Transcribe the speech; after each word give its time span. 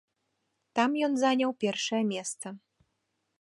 Там 0.79 0.95
ён 1.07 1.13
заняў 1.25 1.51
першае 1.65 2.01
месца. 2.13 2.47